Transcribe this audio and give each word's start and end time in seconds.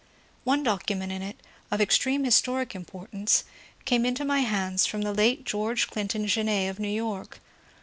One 0.45 0.63
document 0.63 1.11
in 1.11 1.21
it, 1.21 1.39
of 1.69 1.79
extreme 1.79 2.23
historic 2.23 2.73
importance, 2.73 3.43
came 3.85 4.03
into 4.03 4.25
my 4.25 4.39
hands 4.39 4.87
from 4.87 5.03
the 5.03 5.13
late 5.13 5.43
George 5.43 5.91
Clinton 5.91 6.25
Grenet 6.25 6.71
of 6.71 6.79
New 6.79 6.87
York. 6.87 7.39